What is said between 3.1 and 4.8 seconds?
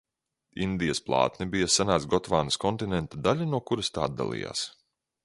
daļa, no kuras tā atdalījās.